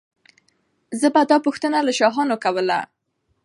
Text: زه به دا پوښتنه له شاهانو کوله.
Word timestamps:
زه 0.99 1.07
به 1.13 1.21
دا 1.29 1.37
پوښتنه 1.45 1.77
له 1.87 1.91
شاهانو 1.99 2.35
کوله. 2.43 2.79